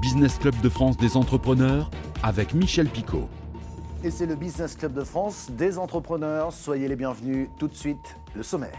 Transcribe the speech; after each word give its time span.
Business 0.00 0.38
Club 0.38 0.54
de 0.60 0.68
France 0.68 0.96
des 0.96 1.16
entrepreneurs 1.16 1.90
avec 2.22 2.54
Michel 2.54 2.88
Picot. 2.88 3.28
Et 4.04 4.10
c'est 4.10 4.26
le 4.26 4.34
Business 4.34 4.76
Club 4.76 4.92
de 4.92 5.04
France 5.04 5.48
des 5.50 5.78
entrepreneurs. 5.78 6.52
Soyez 6.52 6.86
les 6.86 6.96
bienvenus. 6.96 7.48
Tout 7.58 7.68
de 7.68 7.74
suite, 7.74 8.16
le 8.34 8.42
sommaire. 8.42 8.76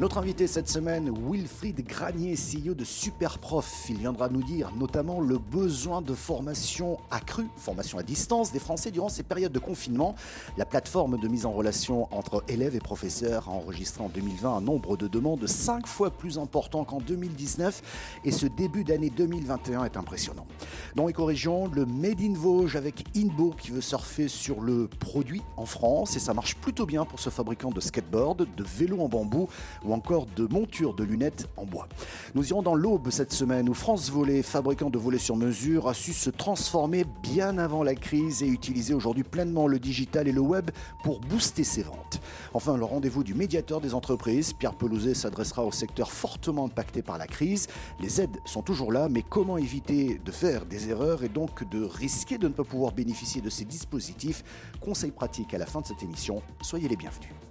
Notre 0.00 0.18
invité 0.18 0.46
cette 0.46 0.68
semaine, 0.68 1.12
Wilfried 1.28 1.84
Granier, 1.84 2.36
CEO 2.36 2.74
de 2.74 2.84
Superprof. 2.84 3.86
Il 3.88 3.96
viendra 3.96 4.28
nous 4.28 4.44
dire 4.44 4.70
notamment 4.78 5.20
le 5.20 5.38
besoin 5.38 6.02
de 6.02 6.14
formation 6.14 6.98
accrue, 7.10 7.48
formation 7.56 7.98
à 7.98 8.04
distance 8.04 8.52
des 8.52 8.60
Français 8.60 8.92
durant 8.92 9.08
ces 9.08 9.24
périodes 9.24 9.50
de 9.50 9.58
confinement. 9.58 10.14
La 10.56 10.66
plateforme 10.66 11.18
de 11.18 11.26
mise 11.26 11.46
en 11.46 11.50
relation 11.50 12.06
entre 12.16 12.44
élèves 12.46 12.76
et 12.76 12.78
professeurs 12.78 13.48
a 13.48 13.50
enregistré 13.50 14.04
en 14.04 14.08
2020 14.08 14.58
un 14.58 14.60
nombre 14.60 14.96
de 14.96 15.08
demandes 15.08 15.44
cinq 15.48 15.88
fois 15.88 16.12
plus 16.12 16.38
important 16.38 16.84
qu'en 16.84 17.00
2019 17.00 18.20
et 18.24 18.30
ce 18.30 18.46
début 18.46 18.84
d'année 18.84 19.10
2021 19.10 19.84
est 19.84 19.96
impressionnant. 19.96 20.46
Dans 20.94 21.08
Éco-Région, 21.08 21.66
le 21.74 21.86
Made 21.86 22.20
in 22.20 22.34
Vosges 22.34 22.76
avec 22.76 23.04
Inbo 23.16 23.50
qui 23.50 23.72
veut 23.72 23.80
surfer 23.80 24.28
sur 24.28 24.60
le 24.60 24.86
produit 24.86 25.42
en 25.56 25.66
France 25.66 26.14
et 26.14 26.20
ça 26.20 26.34
marche 26.34 26.54
plutôt 26.54 26.86
bien 26.86 27.04
pour 27.04 27.18
ce 27.18 27.30
fabricant 27.30 27.70
de 27.70 27.80
skateboard, 27.80 28.46
de 28.56 28.62
vélos 28.62 29.00
en 29.00 29.08
bambou 29.08 29.48
ou 29.88 29.92
encore 29.92 30.26
de 30.36 30.46
montures 30.46 30.94
de 30.94 31.02
lunettes 31.02 31.48
en 31.56 31.64
bois. 31.64 31.88
Nous 32.34 32.48
irons 32.50 32.62
dans 32.62 32.74
l'Aube 32.74 33.10
cette 33.10 33.32
semaine 33.32 33.68
où 33.68 33.74
France 33.74 34.10
Volet, 34.10 34.42
fabricant 34.42 34.90
de 34.90 34.98
volets 34.98 35.18
sur 35.18 35.36
mesure, 35.36 35.88
a 35.88 35.94
su 35.94 36.12
se 36.12 36.30
transformer 36.30 37.04
bien 37.22 37.58
avant 37.58 37.82
la 37.82 37.94
crise 37.94 38.42
et 38.42 38.46
utiliser 38.46 38.94
aujourd'hui 38.94 39.24
pleinement 39.24 39.66
le 39.66 39.78
digital 39.78 40.28
et 40.28 40.32
le 40.32 40.40
web 40.40 40.70
pour 41.02 41.20
booster 41.20 41.64
ses 41.64 41.82
ventes. 41.82 42.20
Enfin, 42.54 42.76
le 42.76 42.84
rendez-vous 42.84 43.24
du 43.24 43.34
médiateur 43.34 43.80
des 43.80 43.94
entreprises, 43.94 44.52
Pierre 44.52 44.74
Pelouzet 44.74 45.14
s'adressera 45.14 45.64
au 45.64 45.72
secteur 45.72 46.10
fortement 46.10 46.66
impacté 46.66 47.02
par 47.02 47.18
la 47.18 47.26
crise. 47.26 47.66
Les 48.00 48.20
aides 48.20 48.36
sont 48.44 48.62
toujours 48.62 48.92
là, 48.92 49.08
mais 49.08 49.22
comment 49.22 49.56
éviter 49.56 50.20
de 50.24 50.30
faire 50.30 50.66
des 50.66 50.90
erreurs 50.90 51.24
et 51.24 51.28
donc 51.28 51.68
de 51.70 51.82
risquer 51.82 52.38
de 52.38 52.48
ne 52.48 52.52
pas 52.52 52.64
pouvoir 52.64 52.92
bénéficier 52.92 53.40
de 53.40 53.50
ces 53.50 53.64
dispositifs? 53.64 54.44
Conseils 54.80 55.12
pratiques 55.12 55.54
à 55.54 55.58
la 55.58 55.66
fin 55.66 55.80
de 55.80 55.86
cette 55.86 56.02
émission. 56.02 56.42
Soyez 56.60 56.88
les 56.88 56.96
bienvenus. 56.96 57.47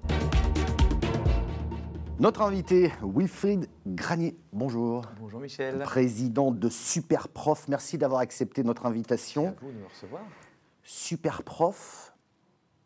Notre 2.20 2.42
invité, 2.42 2.92
Wilfried 3.04 3.70
Granier. 3.86 4.36
Bonjour. 4.52 5.04
Bonjour 5.20 5.40
Michel. 5.40 5.78
Président 5.80 6.52
de 6.52 6.68
Superprof. 6.68 7.68
Merci 7.68 8.00
d'avoir 8.00 8.22
accepté 8.22 8.64
notre 8.64 8.88
invitation. 8.88 9.44
C'est 9.44 9.48
à 9.50 9.66
vous 9.68 9.72
de 9.72 9.78
me 9.78 9.86
recevoir. 9.86 10.22
Superprof, 10.82 12.16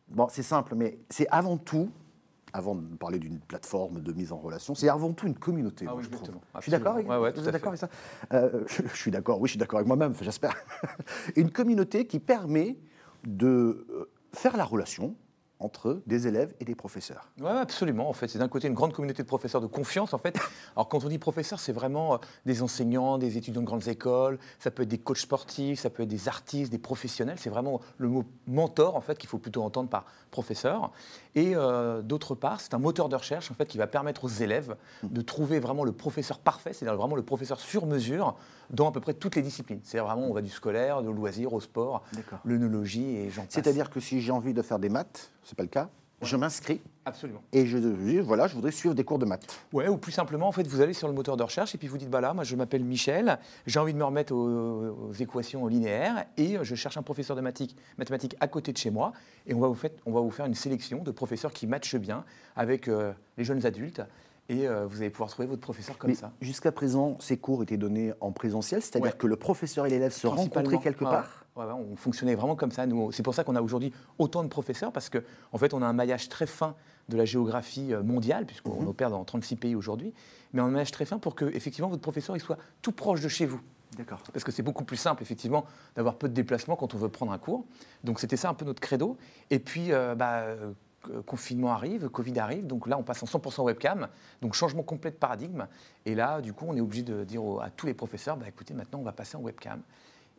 bon, 0.10 0.28
c'est 0.30 0.44
simple, 0.44 0.76
mais 0.76 1.00
c'est 1.10 1.28
avant 1.30 1.56
tout, 1.58 1.90
avant 2.52 2.76
de 2.76 2.82
parler 2.98 3.20
d'une 3.20 3.40
plateforme 3.40 4.02
de 4.02 4.12
mise 4.12 4.34
en 4.34 4.38
relation, 4.38 4.76
c'est 4.76 4.90
avant 4.90 5.14
tout 5.14 5.28
une 5.28 5.38
communauté. 5.38 5.86
Ah 5.88 5.92
moi, 5.92 6.00
oui, 6.00 6.04
je 6.04 6.10
trouve. 6.10 6.22
exactement. 6.28 6.44
Je 6.56 6.62
suis 6.62 6.72
d'accord 6.72 6.94
avec 6.96 7.08
Ouais, 7.08 7.18
ouais, 7.18 7.32
d'accord 7.32 7.68
avec 7.70 7.80
ça? 7.80 7.90
Euh, 8.34 8.64
je, 8.68 8.82
je 8.86 8.98
suis 8.98 9.12
d'accord, 9.12 9.40
oui, 9.40 9.48
je 9.48 9.52
suis 9.52 9.60
d'accord 9.60 9.78
avec 9.80 9.88
moi-même, 9.88 10.14
j'espère. 10.22 10.56
une 11.38 11.52
communauté 11.52 12.06
qui 12.06 12.20
permet 12.20 12.78
de 13.26 13.86
euh, 13.92 14.10
faire 14.34 14.58
la 14.58 14.66
relation 14.66 15.16
entre 15.62 16.02
des 16.08 16.28
élèves 16.28 16.54
et 16.60 16.66
des 16.66 16.76
professeurs. 16.76 17.30
Oui, 17.40 17.50
absolument. 17.50 18.10
En 18.10 18.14
fait, 18.14 18.28
c'est 18.28 18.40
d'un 18.40 18.48
côté 18.48 18.68
une 18.68 18.74
grande 18.74 18.94
communauté 18.94 19.24
de 19.24 19.28
professeurs 19.28 19.62
de 19.62 19.68
confiance. 19.68 20.14
En 20.14 20.18
fait, 20.18 20.38
alors 20.76 20.88
quand 20.88 21.04
on 21.04 21.10
dit 21.10 21.18
professeur, 21.18 21.60
c'est 21.60 21.72
vraiment 21.72 22.16
euh, 22.16 22.18
des 22.46 22.62
enseignants, 22.62 23.18
des 23.18 23.38
étudiants 23.38 23.62
de 23.62 23.66
grandes 23.66 23.88
écoles. 23.88 24.40
Ça 24.60 24.72
peut 24.72 24.84
être 24.84 24.90
des 24.90 24.98
coachs 24.98 25.18
sportifs, 25.18 25.80
ça 25.80 25.90
peut 25.90 26.04
être 26.04 26.10
des 26.10 26.28
artistes, 26.28 26.72
des 26.72 26.78
professionnels. 26.78 27.38
C'est 27.40 27.50
vraiment 27.50 27.82
le 27.98 28.08
mot 28.08 28.24
mentor 28.48 28.96
en 28.96 29.02
fait 29.02 29.18
qu'il 29.18 29.30
faut 29.30 29.38
plutôt 29.38 29.64
entendre 29.64 29.90
par 29.90 30.06
professeur. 30.32 30.92
Et 31.36 31.56
euh, 31.56 32.02
d'autre 32.02 32.36
part, 32.36 32.60
c'est 32.60 32.74
un 32.74 32.80
moteur 32.80 33.10
de 33.10 33.16
recherche 33.16 33.52
en 33.52 33.54
fait 33.54 33.66
qui 33.66 33.78
va 33.78 33.88
permettre 33.88 34.26
aux 34.26 34.30
élèves 34.30 34.76
de 35.04 35.22
trouver 35.22 35.60
vraiment 35.60 35.84
le 35.84 35.92
professeur 35.92 36.40
parfait, 36.40 36.74
c'est-à-dire 36.74 36.98
vraiment 36.98 37.16
le 37.16 37.24
professeur 37.24 37.60
sur 37.60 37.86
mesure 37.86 38.36
dans 38.70 38.90
à 38.90 38.92
peu 38.92 39.00
près 39.00 39.14
toutes 39.14 39.36
les 39.36 39.42
disciplines. 39.42 39.82
C'est 39.84 40.00
vraiment 40.00 40.24
on 40.24 40.34
va 40.34 40.42
du 40.42 40.50
scolaire, 40.50 41.02
de 41.02 41.10
loisirs, 41.10 41.54
au 41.54 41.62
sport, 41.62 42.04
l'œnologie 42.46 43.16
et 43.18 43.30
j'en 43.30 43.44
passe. 43.44 43.52
C'est-à-dire 43.52 43.90
que 43.90 44.00
si 44.00 44.22
j'ai 44.22 44.32
envie 44.32 44.54
de 44.54 44.62
faire 44.62 44.80
des 44.80 44.90
maths, 44.90 45.32
c'est 45.52 45.58
pas 45.58 45.64
le 45.64 45.70
cas, 45.70 45.90
je 46.22 46.38
m'inscris 46.38 46.80
absolument. 47.04 47.42
et 47.52 47.66
je, 47.66 47.78
voilà, 48.22 48.48
je 48.48 48.56
voudrais 48.56 48.72
suivre 48.72 48.96
des 48.96 49.04
cours 49.04 49.20
de 49.20 49.26
maths. 49.26 49.60
Ouais, 49.74 49.90
ou 49.90 49.98
plus 49.98 50.14
simplement, 50.14 50.48
en 50.48 50.54
fait, 50.54 50.66
vous 50.66 50.80
allez 50.80 50.94
sur 50.94 51.10
le 51.10 51.14
moteur 51.14 51.36
de 51.36 51.44
recherche 51.44 51.76
et 51.76 51.78
puis 51.78 51.90
vous 51.90 51.98
dites, 51.98 52.10
bah 52.10 52.22
là, 52.22 52.34
moi 52.34 52.46
je 52.46 52.56
m'appelle 52.56 52.86
Michel, 52.86 53.38
j'ai 53.66 53.80
envie 53.80 53.92
de 53.92 53.98
me 53.98 54.06
remettre 54.06 54.34
aux, 54.34 55.10
aux 55.10 55.14
équations 55.14 55.68
linéaires 55.68 56.24
et 56.38 56.58
je 56.62 56.76
cherche 56.76 56.96
un 56.96 57.02
professeur 57.02 57.36
de 57.36 57.42
mathématiques, 57.42 57.76
mathématiques 57.98 58.38
à 58.40 58.48
côté 58.48 58.72
de 58.72 58.78
chez 58.78 58.92
moi 58.92 59.12
et 59.46 59.54
on 59.54 59.60
va 59.60 59.68
vous, 59.68 59.76
fait- 59.76 60.00
on 60.06 60.14
va 60.14 60.22
vous 60.22 60.32
faire 60.32 60.46
une 60.46 60.56
sélection 60.56 61.04
de 61.04 61.12
professeurs 61.12 61.52
qui 61.52 61.68
matchent 61.68 61.98
bien 61.98 62.24
avec 62.56 62.88
euh, 62.88 63.12
les 63.38 63.44
jeunes 63.44 63.66
adultes 63.66 64.02
et 64.48 64.70
euh, 64.70 64.86
vous 64.86 65.02
allez 65.02 65.10
pouvoir 65.10 65.30
trouver 65.30 65.48
votre 65.50 65.62
professeur 65.62 65.98
comme 65.98 66.12
Mais 66.12 66.16
ça. 66.16 66.32
jusqu'à 66.40 66.72
présent, 66.72 67.18
ces 67.20 67.36
cours 67.36 67.64
étaient 67.64 67.78
donnés 67.78 68.14
en 68.22 68.32
présentiel, 68.32 68.82
c'est-à-dire 68.82 69.12
Ouais. 69.12 69.18
que 69.18 69.28
le 69.28 69.36
professeur 69.36 69.86
et 69.86 69.90
l'élève 69.90 70.14
se 70.14 70.28
rencontraient 70.28 70.78
quelque 70.80 71.04
part. 71.04 71.41
Ouais, 71.56 71.66
on 71.66 71.96
fonctionnait 71.96 72.36
vraiment 72.36 72.56
comme 72.56 72.72
ça. 72.72 72.86
C'est 73.12 73.24
pour 73.24 73.34
ça 73.36 73.44
qu'on 73.44 73.56
a 73.56 73.62
aujourd'hui 73.62 73.94
autant 74.18 74.44
de 74.44 74.48
professeurs 74.50 74.92
parce 74.92 75.10
qu'en 75.10 75.20
en 75.52 75.58
fait, 75.58 75.74
on 75.74 75.82
a 75.82 75.86
un 75.86 75.94
maillage 75.94 76.30
très 76.30 76.48
fin 76.48 76.76
de 77.10 77.18
la 77.18 77.26
géographie 77.26 77.94
euh, 77.94 78.04
mondiale 78.04 78.46
puisqu'on 78.46 78.82
Mhm. 78.82 78.88
opère 78.88 79.10
dans 79.10 79.24
36 79.24 79.56
pays 79.58 79.76
aujourd'hui, 79.76 80.14
mais 80.54 80.62
on 80.62 80.66
a 80.66 80.68
un 80.68 80.72
maillage 80.72 80.92
très 80.92 81.06
fin 81.06 81.18
pour 81.20 81.36
que 81.36 81.46
effectivement 81.46 81.90
votre 81.90 82.02
professeur 82.02 82.36
il 82.36 82.40
soit 82.40 82.58
tout 82.82 82.92
proche 82.92 83.22
de 83.22 83.28
chez 83.28 83.46
vous. 83.46 83.60
D'accord. 83.98 84.20
Parce 84.32 84.46
que 84.46 84.52
c'est 84.54 84.64
beaucoup 84.64 84.86
plus 84.86 84.96
simple, 84.96 85.22
effectivement, 85.22 85.66
d'avoir 85.98 86.16
peu 86.16 86.30
de 86.30 86.34
déplacements 86.34 86.78
quand 86.78 86.94
on 86.96 86.98
veut 86.98 87.10
prendre 87.10 87.34
un 87.34 87.38
cours. 87.38 87.66
Donc 88.06 88.22
c'était 88.22 88.38
ça 88.38 88.50
un 88.50 88.54
peu 88.54 88.64
notre 88.64 88.80
credo. 88.80 89.18
Et 89.50 89.60
puis, 89.60 89.92
euh, 89.92 90.16
bah, 90.16 90.44
euh, 90.44 90.72
confinement 91.26 91.74
arrive, 91.74 92.08
Covid 92.10 92.38
arrive, 92.40 92.68
donc 92.68 92.88
là 92.88 92.98
on 92.98 93.04
passe 93.04 93.22
en 93.24 93.26
100% 93.26 93.64
webcam, 93.64 94.08
donc 94.42 94.54
changement 94.54 94.84
complet 94.84 95.10
de 95.12 95.16
paradigme. 95.18 95.68
Et 96.06 96.14
là, 96.16 96.40
du 96.40 96.54
coup, 96.54 96.66
on 96.70 96.76
est 96.78 96.82
obligé 96.82 97.02
de 97.04 97.24
dire 97.26 97.42
à 97.62 97.70
tous 97.72 97.88
les 97.88 97.94
professeurs, 97.96 98.38
bah, 98.38 98.46
écoutez, 98.48 98.74
maintenant 98.76 99.00
on 99.00 99.04
va 99.04 99.12
passer 99.12 99.36
en 99.36 99.42
webcam. 99.42 99.82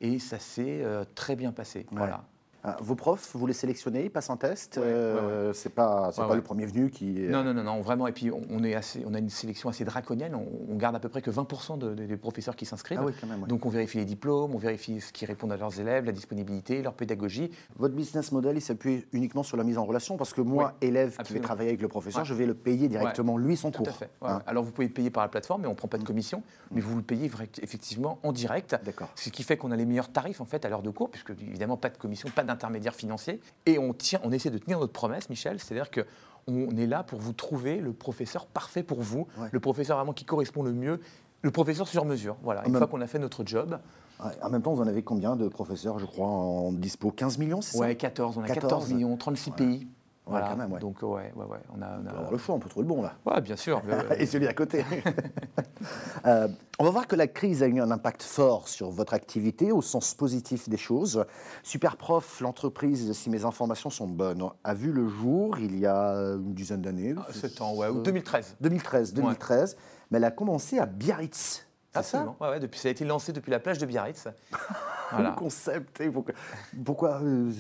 Et 0.02 0.18
ça 0.18 0.38
s'est 0.38 0.82
euh, 0.82 1.04
très 1.14 1.36
bien 1.36 1.52
passé. 1.52 1.86
Voilà. 1.92 2.24
Ah, 2.64 2.76
vos 2.80 2.94
profs, 2.94 3.34
vous 3.34 3.46
les 3.46 3.52
sélectionnez, 3.54 4.04
ils 4.04 4.10
passent 4.10 4.30
un 4.30 4.36
test. 4.36 4.76
Ouais, 4.76 4.84
euh, 4.86 5.52
C'est 5.52 5.74
pas, 5.74 6.10
c'est 6.12 6.20
Ouais, 6.20 6.26
pas 6.26 6.30
ouais. 6.30 6.36
le 6.36 6.42
premier 6.42 6.64
venu 6.66 6.90
qui. 6.90 7.24
est- 7.24 7.28
Non, 7.28 7.42
non, 7.42 7.52
non, 7.54 7.64
non, 7.64 7.80
vraiment. 7.80 8.06
Et 8.06 8.12
puis 8.12 8.30
on, 8.30 8.40
on 8.50 8.62
est 8.62 8.74
assez, 8.74 9.02
on 9.04 9.14
a 9.14 9.18
une 9.18 9.30
sélection 9.30 9.68
assez 9.68 9.84
draconienne. 9.84 10.34
On, 10.36 10.46
on 10.72 10.76
garde 10.76 10.94
à 10.94 11.00
peu 11.00 11.08
près 11.08 11.22
que 11.22 11.30
20% 11.30 11.76
de- 11.76 11.94
de- 11.94 12.06
des 12.06 12.16
professeurs 12.16 12.54
qui 12.54 12.64
s'inscrivent. 12.64 13.00
Ah 13.02 13.06
oui, 13.06 13.12
quand 13.20 13.26
même. 13.26 13.42
ouais. 13.42 13.48
Donc 13.48 13.66
on 13.66 13.68
vérifie 13.68 13.98
les 13.98 14.04
diplômes, 14.04 14.54
on 14.54 14.58
vérifie 14.58 15.00
ce 15.00 15.12
qui 15.12 15.26
répondent 15.26 15.50
à 15.52 15.56
leurs 15.56 15.80
élèves, 15.80 16.04
la 16.04 16.12
disponibilité, 16.12 16.82
leur 16.82 16.94
pédagogie. 16.94 17.50
Votre 17.76 17.94
business 17.94 18.30
model, 18.30 18.56
il 18.56 18.60
s'appuie 18.60 19.06
uniquement 19.12 19.42
sur 19.42 19.56
la 19.56 19.64
mise 19.64 19.76
en 19.78 19.84
relation 19.84 20.16
parce 20.16 20.32
que 20.32 20.40
moi, 20.40 20.74
élève 20.80 21.16
qui 21.24 21.32
vais 21.32 21.40
travailler 21.40 21.70
avec 21.70 21.82
le 21.82 21.88
professeur, 21.88 22.20
Ouais. 22.22 22.26
je 22.28 22.34
vais 22.34 22.46
le 22.46 22.54
payer 22.54 22.86
directement 22.88 23.38
lui 23.38 23.56
son 23.56 23.72
Tout 23.72 23.78
cours. 23.82 23.88
à 23.88 23.92
fait. 23.92 24.10
ouais, 24.20 24.28
Hein. 24.28 24.36
ouais. 24.36 24.42
Alors 24.46 24.62
vous 24.62 24.70
pouvez 24.70 24.86
le 24.86 24.92
payer 24.92 25.10
par 25.10 25.24
la 25.24 25.28
plateforme, 25.28 25.62
mais 25.62 25.66
on 25.68 25.72
ne 25.72 25.76
prend 25.76 25.88
pas 25.88 25.98
de 25.98 26.04
commission, 26.04 26.44
mais 26.70 26.80
vous 26.80 26.94
le 26.96 27.02
payez 27.02 27.28
effectivement 27.60 28.18
en 28.22 28.30
direct. 28.32 28.76
D'accord. 28.84 29.08
Ce 29.16 29.30
qui 29.30 29.42
fait 29.42 29.56
qu'on 29.56 29.72
a 29.72 29.76
les 29.76 29.84
meilleurs 29.86 30.12
tarifs 30.12 30.40
en 30.40 30.44
fait 30.44 30.64
à 30.64 30.68
l'heure 30.68 30.82
de 30.82 30.90
cours, 30.90 31.10
puisque 31.10 31.30
évidemment 31.30 31.76
pas 31.76 31.88
de 31.90 31.96
commission, 31.98 32.28
pas 32.34 32.44
d'intermédiaire 32.52 32.94
financier, 32.94 33.40
et 33.66 33.78
on 33.78 33.92
tient, 33.92 34.20
on 34.24 34.32
essaie 34.32 34.50
de 34.50 34.58
tenir 34.58 34.78
notre 34.78 34.92
promesse, 34.92 35.28
Michel, 35.28 35.58
c'est-à-dire 35.60 35.90
que 35.90 36.06
on 36.48 36.76
est 36.76 36.86
là 36.86 37.02
pour 37.04 37.20
vous 37.20 37.32
trouver 37.32 37.76
le 37.78 37.92
professeur 37.92 38.46
parfait 38.46 38.82
pour 38.82 39.00
vous, 39.00 39.26
Ouais. 39.38 39.48
le 39.52 39.60
professeur 39.60 39.96
vraiment 39.96 40.12
qui 40.12 40.24
correspond 40.24 40.62
le 40.64 40.72
mieux, 40.72 41.00
le 41.42 41.50
professeur 41.50 41.86
sur 41.88 42.04
mesure. 42.04 42.36
Voilà. 42.42 42.62
Une 42.66 42.72
même- 42.72 42.78
fois 42.78 42.88
qu'on 42.88 43.00
a 43.00 43.06
fait 43.06 43.18
notre 43.18 43.44
job, 43.46 43.78
Ouais, 44.22 44.30
En 44.41 44.50
même 44.50 44.62
temps, 44.62 44.72
vous 44.72 44.82
en 44.82 44.86
avez 44.86 45.02
combien 45.02 45.34
de 45.34 45.48
professeurs, 45.48 45.98
je 45.98 46.06
crois, 46.06 46.28
en 46.28 46.70
dispo? 46.72 47.10
15 47.10 47.38
millions, 47.38 47.60
c'est 47.60 47.76
ça? 47.76 47.92
14, 47.96 48.38
on 48.38 48.42
a 48.42 48.46
14. 48.46 48.60
14, 48.70 48.92
millions, 48.92 49.16
36 49.16 49.50
pays. 49.50 49.88
Voilà. 50.25 50.49
quand 50.50 50.56
même, 50.56 50.72
ouais. 50.72 50.78
Donc 50.78 51.03
ouais, 51.03 51.33
ouais, 51.34 51.44
ouais, 51.44 51.59
on 51.77 51.83
a, 51.83 51.87
on 51.97 52.00
On 52.00 52.05
peut 52.05 52.09
avoir 52.10 52.31
le 52.31 52.38
choix, 52.38 52.55
on 52.55 52.59
peut 52.60 52.69
trouver 52.69 52.87
le 52.87 52.94
bon 52.94 53.03
là. 53.03 53.15
Ouais, 53.27 53.41
bien 53.41 53.56
sûr. 53.56 53.83
euh, 53.88 54.15
Et 54.19 54.27
celui 54.27 54.47
à 54.47 54.55
côté. 54.55 54.84
Euh, 56.25 56.47
on 56.78 56.84
va 56.84 56.91
voir 56.91 57.09
que 57.09 57.16
la 57.16 57.27
crise 57.27 57.60
a 57.65 57.66
eu 57.66 57.81
un 57.81 57.91
impact 57.91 58.22
fort 58.22 58.69
sur 58.69 58.91
votre 58.91 59.15
activité 59.15 59.72
au 59.72 59.83
sens 59.83 60.15
positif 60.15 60.69
des 60.69 60.77
choses. 60.77 61.25
Superprof, 61.65 62.41
l'entreprise, 62.41 63.12
si 63.15 63.31
mes 63.31 63.44
informations 63.44 63.91
sont 63.91 64.06
bonnes, 64.06 64.44
a 64.62 64.75
vu 64.75 64.93
le 64.93 65.09
jour 65.09 65.59
il 65.59 65.77
y 65.77 65.87
a 65.87 66.12
une 66.37 66.54
dizaine 66.54 66.83
d'années. 66.83 67.16
sept 67.33 67.60
ans, 67.60 67.75
ouais, 67.75 67.89
ou 67.89 67.99
Euh, 67.99 68.03
2013. 68.03 68.56
2013, 68.60 69.13
2013. 69.15 69.77
Mais 70.13 70.18
elle 70.18 70.25
a 70.25 70.30
commencé 70.30 70.78
à 70.78 70.86
Biarritz. 70.86 71.66
Ça 71.92 71.98
Absolument. 71.98 72.36
Ouais, 72.41 72.48
ouais, 72.51 72.60
depuis, 72.60 72.78
ça 72.78 72.86
a 72.86 72.92
été 72.92 73.04
lancé 73.04 73.33
depuis 73.33 73.51
la 73.51 73.59
plage 73.59 73.78
de 73.78 73.86
Biarritz. 73.86 74.28
Voilà. 75.10 75.30
Le 75.30 75.34
concept. 75.36 76.09
Pourquoi, 76.10 76.34
pourquoi, 76.84 77.21
euh, 77.22 77.51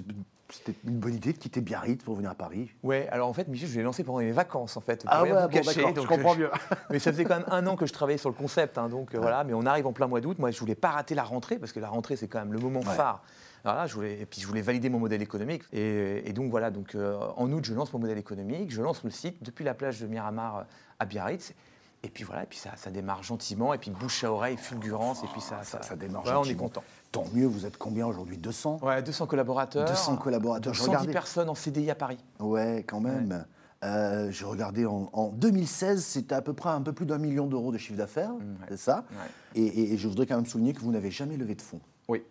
c'était 0.52 0.74
une 0.84 0.98
bonne 0.98 1.14
idée 1.14 1.32
de 1.32 1.38
quitter 1.38 1.60
Biarritz 1.60 2.02
pour 2.04 2.14
venir 2.14 2.30
à 2.30 2.34
Paris 2.34 2.70
Ouais, 2.82 3.08
alors 3.10 3.28
en 3.28 3.32
fait, 3.32 3.48
Michel, 3.48 3.68
je 3.68 3.76
l'ai 3.76 3.82
lancé 3.82 4.04
pendant 4.04 4.18
mes 4.18 4.32
vacances, 4.32 4.76
en 4.76 4.80
fait. 4.80 5.04
Ah 5.06 5.22
ouais, 5.22 5.30
bon, 5.32 5.48
cacher, 5.48 5.84
je 5.94 6.06
comprends 6.06 6.34
euh, 6.34 6.38
mieux. 6.38 6.50
Mais 6.90 6.98
ça 6.98 7.12
faisait 7.12 7.24
quand 7.24 7.38
même 7.38 7.48
un 7.50 7.66
an 7.66 7.76
que 7.76 7.86
je 7.86 7.92
travaillais 7.92 8.18
sur 8.18 8.28
le 8.28 8.34
concept, 8.34 8.78
hein, 8.78 8.88
donc 8.88 9.14
euh, 9.14 9.18
voilà. 9.18 9.44
Mais 9.44 9.54
on 9.54 9.64
arrive 9.66 9.86
en 9.86 9.92
plein 9.92 10.06
mois 10.06 10.20
d'août. 10.20 10.38
Moi, 10.38 10.50
je 10.50 10.60
voulais 10.60 10.74
pas 10.74 10.90
rater 10.90 11.14
la 11.14 11.24
rentrée 11.24 11.58
parce 11.58 11.72
que 11.72 11.80
la 11.80 11.88
rentrée, 11.88 12.16
c'est 12.16 12.28
quand 12.28 12.38
même 12.38 12.52
le 12.52 12.58
moment 12.58 12.80
Ouais. 12.80 12.94
phare. 12.94 13.22
Voilà, 13.64 13.86
je 13.86 13.94
voulais, 13.94 14.20
et 14.20 14.26
puis 14.26 14.40
je 14.40 14.46
voulais 14.46 14.60
valider 14.60 14.88
mon 14.90 14.98
modèle 14.98 15.22
économique. 15.22 15.62
Et, 15.72 16.28
et 16.28 16.32
donc 16.32 16.50
voilà, 16.50 16.70
donc 16.70 16.94
euh, 16.94 17.16
en 17.36 17.50
août, 17.52 17.64
je 17.64 17.74
lance 17.74 17.92
mon 17.92 18.00
modèle 18.00 18.18
économique, 18.18 18.72
je 18.72 18.82
lance 18.82 19.04
le 19.04 19.10
site 19.10 19.42
depuis 19.42 19.64
la 19.64 19.74
plage 19.74 20.00
de 20.00 20.06
Miramar 20.06 20.66
à 20.98 21.04
Biarritz. 21.06 21.54
Et 22.04 22.08
puis 22.08 22.24
voilà, 22.24 22.42
et 22.42 22.46
puis 22.46 22.58
ça, 22.58 22.70
ça 22.76 22.90
démarre 22.90 23.22
gentiment, 23.22 23.72
et 23.74 23.78
puis 23.78 23.90
bouche 23.92 24.24
à 24.24 24.32
oreille, 24.32 24.56
fulgurance, 24.56 25.22
et 25.22 25.28
puis 25.28 25.40
ça, 25.40 25.62
Ça, 25.62 25.80
ça 25.82 25.94
démarre 25.96 26.24
Ouais, 26.24 26.30
on 26.32 26.42
est 26.42 26.48
gentiment. 26.48 26.62
content. 26.64 26.82
Tant 27.12 27.24
mieux, 27.32 27.46
vous 27.46 27.64
êtes 27.64 27.76
combien 27.76 28.06
aujourd'hui? 28.06 28.38
200 28.38 28.80
Ouais, 28.82 29.02
200 29.02 29.26
collaborateurs. 29.26 29.84
200 29.88 30.16
collaborateurs, 30.16 30.72
dont 30.72 30.76
je 30.76 30.80
110 30.80 30.90
regardais. 30.90 31.12
personnes 31.12 31.48
en 31.48 31.54
CDI 31.54 31.90
à 31.90 31.94
Paris. 31.94 32.18
Ouais, 32.40 32.84
quand 32.88 33.00
même. 33.00 33.44
Euh, 33.84 34.30
je 34.32 34.44
regardais 34.44 34.84
en, 34.84 35.10
en 35.12 35.28
2016, 35.30 36.04
c'était 36.04 36.34
à 36.34 36.42
peu 36.42 36.52
près 36.54 36.70
un 36.70 36.80
peu 36.82 36.92
plus 36.92 37.06
d'un 37.06 37.18
million 37.18 37.46
d'euros 37.46 37.70
de 37.72 37.78
chiffre 37.78 37.98
d'affaires, 37.98 38.30
Mmh, 38.32 38.36
ouais. 38.60 38.66
c'est 38.70 38.76
ça? 38.78 39.04
Ouais. 39.12 39.60
et, 39.60 39.64
et- 39.66 39.92
et 39.92 39.96
je 39.98 40.08
voudrais 40.08 40.26
quand 40.26 40.36
même 40.36 40.46
souligner 40.46 40.72
que 40.72 40.80
vous 40.80 40.90
n'avez 40.92 41.10
jamais 41.10 41.36
levé 41.36 41.54
de 41.54 41.62
fonds. 41.62 41.80
Oui. 42.08 42.22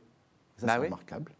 Ça, 0.57 0.65
Bah 0.67 0.73
c'est 0.75 0.79
oui. 0.79 0.85
remarquable. 0.87 1.31